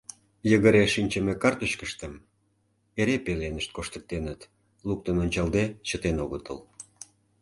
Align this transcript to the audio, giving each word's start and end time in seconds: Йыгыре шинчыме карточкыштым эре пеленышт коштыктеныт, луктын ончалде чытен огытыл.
Йыгыре 0.49 0.83
шинчыме 0.93 1.33
карточкыштым 1.43 2.13
эре 2.99 3.15
пеленышт 3.25 3.69
коштыктеныт, 3.75 4.39
луктын 4.87 5.15
ончалде 5.23 5.63
чытен 5.87 6.17
огытыл. 6.23 6.57